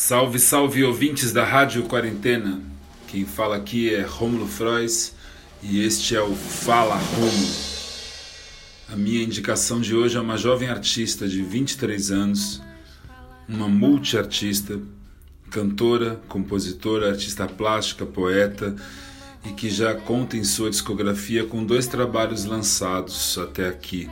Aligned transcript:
Salve, 0.00 0.38
salve 0.38 0.84
ouvintes 0.84 1.32
da 1.32 1.44
Rádio 1.44 1.82
Quarentena. 1.82 2.62
Quem 3.08 3.26
fala 3.26 3.56
aqui 3.56 3.92
é 3.92 4.02
Rômulo 4.02 4.46
Frois 4.46 5.12
e 5.60 5.84
este 5.84 6.14
é 6.14 6.22
o 6.22 6.36
Fala 6.36 6.94
Rômulo. 6.94 7.52
A 8.92 8.94
minha 8.94 9.24
indicação 9.24 9.80
de 9.80 9.96
hoje 9.96 10.16
é 10.16 10.20
uma 10.20 10.36
jovem 10.36 10.68
artista 10.68 11.26
de 11.26 11.42
23 11.42 12.12
anos, 12.12 12.62
uma 13.48 13.68
multiartista, 13.68 14.80
cantora, 15.50 16.22
compositora, 16.28 17.10
artista 17.10 17.48
plástica, 17.48 18.06
poeta 18.06 18.76
e 19.44 19.48
que 19.48 19.68
já 19.68 19.96
conta 19.96 20.36
em 20.36 20.44
sua 20.44 20.70
discografia 20.70 21.44
com 21.44 21.64
dois 21.64 21.88
trabalhos 21.88 22.44
lançados 22.44 23.36
até 23.36 23.66
aqui. 23.66 24.08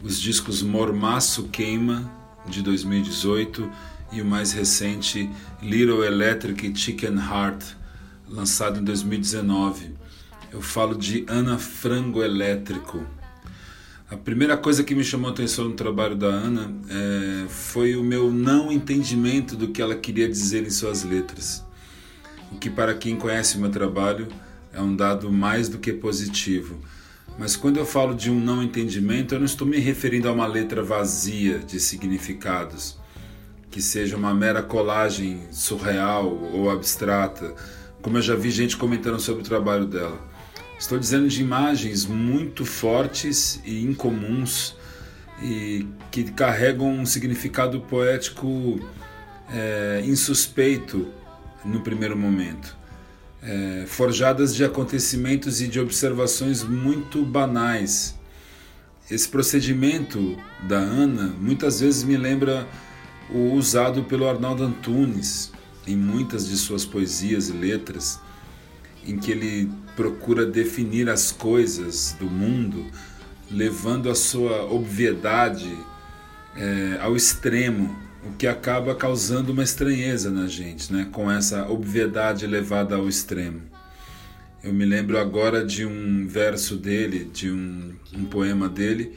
Os 0.00 0.20
discos 0.20 0.62
Mormaço 0.62 1.48
Queima, 1.48 2.08
de 2.46 2.62
2018 2.62 3.68
e 4.12 4.20
o 4.20 4.24
mais 4.24 4.52
recente 4.52 5.30
Little 5.62 6.04
Electric 6.04 6.76
Chicken 6.76 7.16
Heart, 7.16 7.64
lançado 8.28 8.80
em 8.80 8.84
2019. 8.84 9.94
Eu 10.52 10.60
falo 10.60 10.96
de 10.96 11.24
Ana 11.28 11.58
Frango 11.58 12.22
Elétrico. 12.22 13.04
A 14.10 14.16
primeira 14.16 14.56
coisa 14.56 14.82
que 14.82 14.94
me 14.94 15.04
chamou 15.04 15.30
a 15.30 15.32
atenção 15.32 15.66
no 15.66 15.74
trabalho 15.74 16.16
da 16.16 16.26
Ana 16.26 16.74
é, 16.88 17.48
foi 17.48 17.94
o 17.94 18.02
meu 18.02 18.32
não 18.32 18.72
entendimento 18.72 19.54
do 19.54 19.68
que 19.68 19.80
ela 19.80 19.94
queria 19.94 20.28
dizer 20.28 20.66
em 20.66 20.70
suas 20.70 21.04
letras. 21.04 21.64
O 22.50 22.56
que, 22.56 22.68
para 22.68 22.94
quem 22.94 23.14
conhece 23.14 23.56
o 23.56 23.60
meu 23.60 23.70
trabalho, 23.70 24.26
é 24.72 24.80
um 24.80 24.96
dado 24.96 25.30
mais 25.30 25.68
do 25.68 25.78
que 25.78 25.92
positivo. 25.92 26.80
Mas 27.38 27.54
quando 27.54 27.76
eu 27.76 27.86
falo 27.86 28.12
de 28.12 28.28
um 28.28 28.40
não 28.40 28.60
entendimento, 28.60 29.34
eu 29.34 29.38
não 29.38 29.46
estou 29.46 29.66
me 29.66 29.78
referindo 29.78 30.28
a 30.28 30.32
uma 30.32 30.46
letra 30.46 30.82
vazia 30.82 31.60
de 31.60 31.78
significados 31.78 32.99
que 33.70 33.80
seja 33.80 34.16
uma 34.16 34.34
mera 34.34 34.62
colagem 34.62 35.42
surreal 35.52 36.26
ou 36.52 36.70
abstrata, 36.70 37.54
como 38.02 38.18
eu 38.18 38.22
já 38.22 38.34
vi 38.34 38.50
gente 38.50 38.76
comentando 38.76 39.20
sobre 39.20 39.42
o 39.42 39.44
trabalho 39.44 39.86
dela. 39.86 40.18
Estou 40.78 40.98
dizendo 40.98 41.28
de 41.28 41.40
imagens 41.40 42.04
muito 42.06 42.64
fortes 42.64 43.60
e 43.64 43.84
incomuns 43.84 44.74
e 45.42 45.86
que 46.10 46.24
carregam 46.24 46.90
um 46.90 47.06
significado 47.06 47.80
poético 47.82 48.80
é, 49.52 50.02
insuspeito 50.04 51.06
no 51.64 51.80
primeiro 51.80 52.16
momento, 52.16 52.76
é, 53.42 53.84
forjadas 53.86 54.54
de 54.54 54.64
acontecimentos 54.64 55.60
e 55.60 55.68
de 55.68 55.78
observações 55.78 56.62
muito 56.64 57.22
banais. 57.22 58.18
Esse 59.10 59.28
procedimento 59.28 60.36
da 60.62 60.78
Ana 60.78 61.34
muitas 61.38 61.80
vezes 61.80 62.04
me 62.04 62.16
lembra 62.16 62.66
o 63.32 63.54
usado 63.54 64.04
pelo 64.04 64.28
Arnaldo 64.28 64.64
Antunes 64.64 65.52
em 65.86 65.96
muitas 65.96 66.48
de 66.48 66.56
suas 66.56 66.84
poesias 66.84 67.48
e 67.48 67.52
letras, 67.52 68.20
em 69.06 69.18
que 69.18 69.30
ele 69.30 69.70
procura 69.96 70.46
definir 70.46 71.08
as 71.08 71.32
coisas 71.32 72.16
do 72.18 72.26
mundo, 72.26 72.86
levando 73.50 74.10
a 74.10 74.14
sua 74.14 74.64
obviedade 74.64 75.76
é, 76.56 76.98
ao 77.00 77.16
extremo, 77.16 77.96
o 78.24 78.32
que 78.32 78.46
acaba 78.46 78.94
causando 78.94 79.52
uma 79.52 79.62
estranheza 79.62 80.30
na 80.30 80.46
gente, 80.46 80.92
né? 80.92 81.08
com 81.10 81.30
essa 81.30 81.68
obviedade 81.68 82.46
levada 82.46 82.94
ao 82.94 83.08
extremo. 83.08 83.62
Eu 84.62 84.74
me 84.74 84.84
lembro 84.84 85.18
agora 85.18 85.64
de 85.64 85.86
um 85.86 86.26
verso 86.26 86.76
dele, 86.76 87.24
de 87.32 87.50
um, 87.50 87.94
um 88.14 88.24
poema 88.26 88.68
dele, 88.68 89.14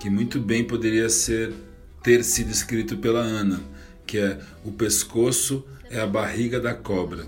que 0.00 0.08
muito 0.08 0.40
bem 0.40 0.64
poderia 0.64 1.10
ser 1.10 1.52
ter 2.02 2.22
sido 2.24 2.50
escrito 2.50 2.96
pela 2.96 3.20
Ana, 3.20 3.60
que 4.06 4.18
é 4.18 4.38
O 4.64 4.72
pescoço 4.72 5.64
é 5.90 6.00
a 6.00 6.06
barriga 6.06 6.60
da 6.60 6.74
cobra. 6.74 7.26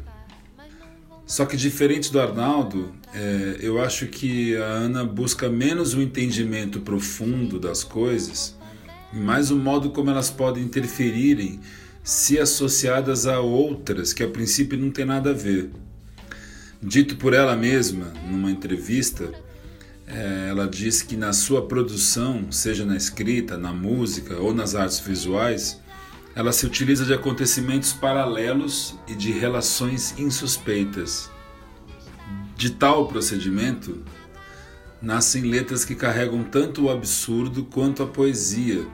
Só 1.26 1.46
que 1.46 1.56
diferente 1.56 2.10
do 2.10 2.20
Arnaldo, 2.20 2.92
é, 3.14 3.58
eu 3.60 3.80
acho 3.80 4.06
que 4.06 4.56
a 4.56 4.64
Ana 4.64 5.04
busca 5.04 5.48
menos 5.48 5.94
o 5.94 6.02
entendimento 6.02 6.80
profundo 6.80 7.58
das 7.58 7.84
coisas 7.84 8.58
mais 9.12 9.50
o 9.50 9.56
modo 9.56 9.90
como 9.90 10.10
elas 10.10 10.30
podem 10.30 10.62
interferirem 10.62 11.60
se 12.02 12.38
associadas 12.38 13.26
a 13.26 13.40
outras 13.40 14.12
que 14.12 14.22
a 14.22 14.28
princípio 14.28 14.78
não 14.78 14.90
tem 14.90 15.04
nada 15.04 15.30
a 15.30 15.34
ver. 15.34 15.70
Dito 16.82 17.16
por 17.16 17.34
ela 17.34 17.56
mesma 17.56 18.12
numa 18.28 18.50
entrevista, 18.50 19.30
ela 20.12 20.66
diz 20.66 21.02
que 21.02 21.16
na 21.16 21.32
sua 21.32 21.66
produção, 21.66 22.50
seja 22.50 22.84
na 22.84 22.96
escrita, 22.96 23.56
na 23.56 23.72
música 23.72 24.36
ou 24.36 24.52
nas 24.52 24.74
artes 24.74 24.98
visuais, 24.98 25.80
ela 26.34 26.52
se 26.52 26.66
utiliza 26.66 27.04
de 27.04 27.12
acontecimentos 27.12 27.92
paralelos 27.92 28.96
e 29.06 29.14
de 29.14 29.30
relações 29.30 30.18
insuspeitas. 30.18 31.30
De 32.56 32.70
tal 32.70 33.06
procedimento, 33.06 34.02
nascem 35.00 35.42
letras 35.42 35.84
que 35.84 35.94
carregam 35.94 36.44
tanto 36.44 36.84
o 36.84 36.90
absurdo 36.90 37.64
quanto 37.64 38.02
a 38.02 38.06
poesia 38.06 38.86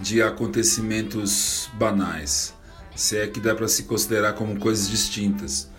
de 0.00 0.22
acontecimentos 0.22 1.68
banais, 1.74 2.54
se 2.94 3.16
é 3.16 3.26
que 3.26 3.40
dá 3.40 3.54
para 3.54 3.68
se 3.68 3.84
considerar 3.84 4.34
como 4.34 4.58
coisas 4.58 4.88
distintas. 4.88 5.70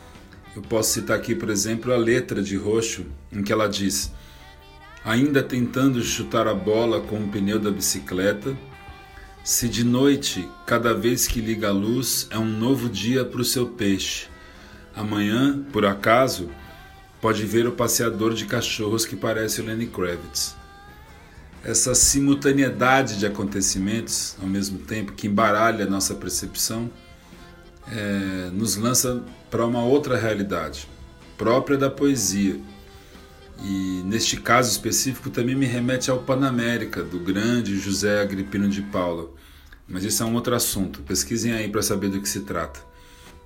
Eu 0.55 0.61
posso 0.63 0.93
citar 0.93 1.17
aqui, 1.17 1.35
por 1.35 1.49
exemplo, 1.49 1.93
a 1.93 1.97
letra 1.97 2.41
de 2.41 2.55
Roxo, 2.55 3.05
em 3.31 3.43
que 3.43 3.53
ela 3.53 3.67
diz: 3.67 4.11
Ainda 5.05 5.43
tentando 5.43 6.01
chutar 6.03 6.47
a 6.47 6.53
bola 6.53 7.01
com 7.01 7.23
o 7.23 7.27
pneu 7.29 7.59
da 7.59 7.71
bicicleta, 7.71 8.57
se 9.43 9.69
de 9.69 9.83
noite, 9.83 10.47
cada 10.65 10.93
vez 10.93 11.27
que 11.27 11.39
liga 11.39 11.69
a 11.69 11.71
luz, 11.71 12.27
é 12.29 12.37
um 12.37 12.45
novo 12.45 12.89
dia 12.89 13.23
para 13.23 13.41
o 13.41 13.45
seu 13.45 13.67
peixe. 13.67 14.27
Amanhã, 14.95 15.63
por 15.71 15.85
acaso, 15.85 16.49
pode 17.21 17.45
ver 17.45 17.67
o 17.67 17.71
passeador 17.71 18.33
de 18.33 18.45
cachorros 18.45 19.05
que 19.05 19.16
parece 19.16 19.61
o 19.61 19.66
Lenny 19.66 19.87
Kravitz. 19.87 20.55
Essa 21.63 21.95
simultaneidade 21.95 23.17
de 23.17 23.25
acontecimentos, 23.25 24.35
ao 24.41 24.47
mesmo 24.47 24.79
tempo 24.79 25.13
que 25.13 25.27
embaralha 25.27 25.85
nossa 25.85 26.16
percepção, 26.16 26.89
é, 27.91 28.50
nos 28.51 28.75
lança 28.75 29.23
para 29.50 29.66
uma 29.66 29.83
outra 29.83 30.17
realidade, 30.17 30.88
própria 31.38 31.77
da 31.77 31.89
poesia. 31.89 32.59
E 33.63 34.01
neste 34.05 34.38
caso 34.38 34.72
específico 34.72 35.29
também 35.29 35.55
me 35.55 35.66
remete 35.66 36.09
ao 36.09 36.19
Panamérica, 36.19 37.03
do 37.03 37.19
grande 37.19 37.78
José 37.78 38.22
Agripino 38.22 38.69
de 38.69 38.81
Paula. 38.81 39.29
Mas 39.88 40.03
isso 40.03 40.22
é 40.22 40.25
um 40.25 40.35
outro 40.35 40.55
assunto, 40.55 41.01
pesquisem 41.01 41.51
aí 41.51 41.67
para 41.67 41.81
saber 41.81 42.09
do 42.09 42.22
que 42.22 42.29
se 42.29 42.41
trata. 42.41 42.79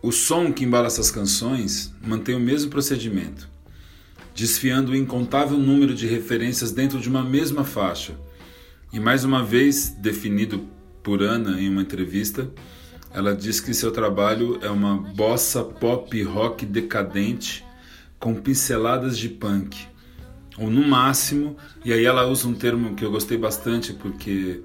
O 0.01 0.11
som 0.11 0.51
que 0.51 0.65
embala 0.65 0.87
essas 0.87 1.09
canções 1.09 1.93
mantém 2.05 2.35
o 2.35 2.39
mesmo 2.39 2.69
procedimento, 2.69 3.49
desfiando 4.35 4.91
o 4.91 4.95
incontável 4.95 5.57
número 5.57 5.95
de 5.95 6.05
referências 6.05 6.71
dentro 6.71 6.99
de 6.99 7.07
uma 7.07 7.23
mesma 7.23 7.63
faixa. 7.63 8.13
E 8.91 8.99
mais 8.99 9.23
uma 9.23 9.41
vez, 9.41 9.89
definido 9.89 10.67
por 11.01 11.23
Ana 11.23 11.59
em 11.59 11.69
uma 11.69 11.81
entrevista, 11.81 12.51
ela 13.13 13.35
diz 13.35 13.59
que 13.59 13.73
seu 13.73 13.91
trabalho 13.91 14.57
é 14.61 14.69
uma 14.69 14.97
bossa 14.97 15.63
pop 15.63 16.21
rock 16.23 16.65
decadente 16.65 17.63
com 18.19 18.33
pinceladas 18.33 19.17
de 19.17 19.29
punk, 19.29 19.85
ou 20.57 20.69
no 20.69 20.87
máximo, 20.87 21.55
e 21.83 21.93
aí 21.93 22.05
ela 22.05 22.25
usa 22.25 22.47
um 22.47 22.53
termo 22.53 22.95
que 22.95 23.05
eu 23.05 23.11
gostei 23.11 23.37
bastante 23.37 23.93
porque 23.93 24.61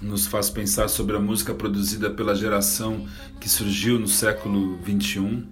nos 0.00 0.26
faz 0.26 0.48
pensar 0.48 0.88
sobre 0.88 1.16
a 1.16 1.20
música 1.20 1.52
produzida 1.54 2.10
pela 2.10 2.34
geração 2.34 3.06
que 3.40 3.48
surgiu 3.48 3.98
no 3.98 4.06
século 4.08 4.76
21, 4.82 5.46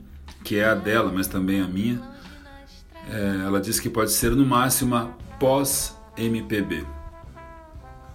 que 0.45 0.57
é 0.57 0.65
a 0.65 0.75
dela, 0.75 1.11
mas 1.13 1.27
também 1.27 1.61
a 1.61 1.67
minha. 1.67 2.01
É, 3.11 3.45
ela 3.47 3.61
diz 3.61 3.81
que 3.81 3.91
pode 3.91 4.13
ser 4.13 4.33
no 4.33 4.47
máximo 4.47 4.95
uma 4.95 5.07
pós-MPB. 5.39 6.87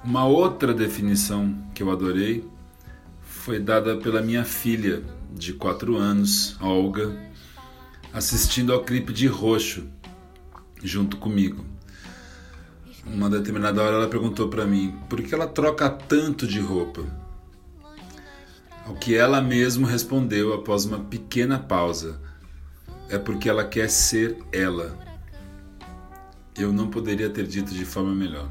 Uma 0.03 0.25
outra 0.25 0.73
definição 0.73 1.53
que 1.73 1.83
eu 1.83 1.91
adorei 1.91 2.47
foi 3.47 3.59
dada 3.61 3.95
pela 3.95 4.21
minha 4.21 4.43
filha 4.43 5.01
de 5.33 5.53
4 5.53 5.95
anos, 5.95 6.57
Olga, 6.59 7.17
assistindo 8.11 8.73
ao 8.73 8.83
clipe 8.83 9.13
de 9.13 9.25
Roxo 9.25 9.87
junto 10.83 11.15
comigo. 11.15 11.63
Uma 13.05 13.29
determinada 13.29 13.81
hora 13.81 13.95
ela 13.95 14.09
perguntou 14.09 14.49
para 14.49 14.65
mim 14.65 14.93
por 15.09 15.21
que 15.21 15.33
ela 15.33 15.47
troca 15.47 15.89
tanto 15.89 16.45
de 16.45 16.59
roupa. 16.59 17.05
Ao 18.85 18.95
que 18.95 19.15
ela 19.15 19.39
mesma 19.39 19.87
respondeu 19.87 20.53
após 20.53 20.83
uma 20.83 20.99
pequena 20.99 21.57
pausa: 21.57 22.19
é 23.07 23.17
porque 23.17 23.47
ela 23.47 23.63
quer 23.63 23.89
ser 23.89 24.37
ela. 24.51 24.93
Eu 26.53 26.73
não 26.73 26.89
poderia 26.89 27.29
ter 27.29 27.47
dito 27.47 27.73
de 27.73 27.85
forma 27.85 28.13
melhor. 28.13 28.49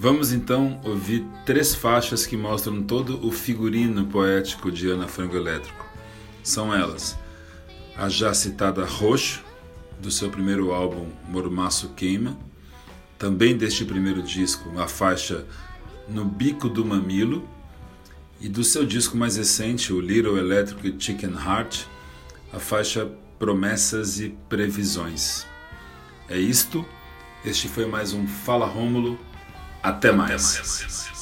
Vamos 0.00 0.30
então 0.30 0.80
ouvir 0.84 1.26
três 1.44 1.74
faixas 1.74 2.24
que 2.24 2.36
mostram 2.36 2.84
todo 2.84 3.26
o 3.26 3.32
figurino 3.32 4.06
poético 4.06 4.70
de 4.70 4.88
Ana 4.88 5.08
Frango 5.08 5.36
Elétrico. 5.36 5.84
São 6.40 6.72
elas: 6.72 7.18
a 7.96 8.08
já 8.08 8.32
citada 8.32 8.84
Roxo, 8.84 9.42
do 10.00 10.08
seu 10.08 10.30
primeiro 10.30 10.70
álbum 10.70 11.08
Mormaço 11.28 11.88
Queima, 11.96 12.38
também 13.18 13.56
deste 13.56 13.84
primeiro 13.84 14.22
disco, 14.22 14.70
a 14.78 14.86
faixa 14.86 15.44
No 16.08 16.24
Bico 16.24 16.68
do 16.68 16.84
Mamilo, 16.84 17.48
e 18.40 18.48
do 18.48 18.62
seu 18.62 18.86
disco 18.86 19.16
mais 19.16 19.36
recente, 19.36 19.92
o 19.92 20.00
Little 20.00 20.38
Electric 20.38 20.94
Chicken 20.96 21.32
Heart, 21.32 21.86
a 22.52 22.60
faixa 22.60 23.10
Promessas 23.36 24.20
e 24.20 24.28
Previsões. 24.48 25.44
É 26.28 26.38
isto, 26.38 26.86
este 27.44 27.66
foi 27.66 27.84
mais 27.84 28.12
um 28.12 28.28
Fala 28.28 28.64
Rômulo, 28.64 29.18
até 29.82 30.12
mais. 30.12 30.58
Até 30.58 31.17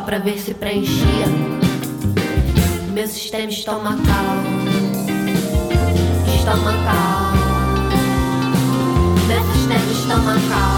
pra 0.00 0.18
ver 0.18 0.38
se 0.38 0.54
preenchia. 0.54 1.26
Meu 2.92 3.06
sistema 3.06 3.48
estomacal, 3.48 4.36
estomacal, 6.34 7.32
meu 9.26 9.42
sistema 9.52 9.92
estomacal. 9.92 10.69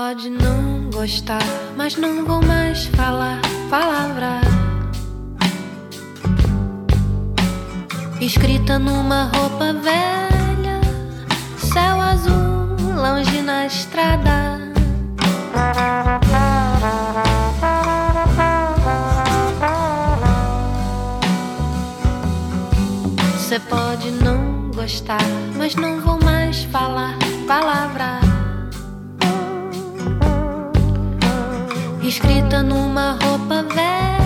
Pode 0.00 0.30
não 0.30 0.90
gostar, 0.92 1.42
mas 1.76 1.96
não 1.96 2.24
vou 2.24 2.40
mais 2.40 2.86
falar 2.86 3.40
palavra. 3.68 4.40
Escrita 8.20 8.78
numa 8.78 9.24
roupa 9.24 9.72
velha, 9.72 10.80
céu 11.56 12.00
azul, 12.00 12.76
longe 12.94 13.42
na 13.42 13.66
estrada. 13.66 14.60
Você 23.36 23.58
pode 23.58 24.12
não 24.12 24.70
gostar, 24.70 25.24
mas 25.56 25.74
não 25.74 26.00
vou 26.00 26.22
mais 26.22 26.62
falar 26.62 27.18
palavra. 27.48 28.27
escrita 32.08 32.62
numa 32.62 33.18
roupa 33.20 33.62
velha. 33.62 34.17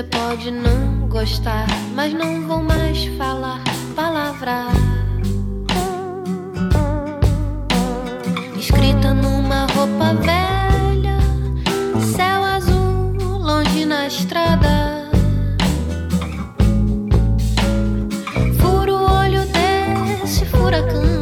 Você 0.00 0.04
pode 0.04 0.50
não 0.50 1.06
gostar, 1.10 1.66
mas 1.94 2.14
não 2.14 2.48
vou 2.48 2.62
mais 2.62 3.04
falar 3.18 3.60
palavra. 3.94 4.68
Escrita 8.56 9.12
numa 9.12 9.66
roupa 9.66 10.14
velha, 10.14 11.18
céu 12.16 12.42
azul, 12.42 13.12
longe 13.40 13.84
na 13.84 14.06
estrada. 14.06 15.10
furo 18.58 18.94
olho 18.94 19.44
desse 19.52 20.46
furacão. 20.46 21.19